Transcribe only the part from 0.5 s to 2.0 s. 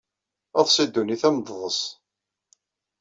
Eḍs i ddunit ad am-d-tḍes.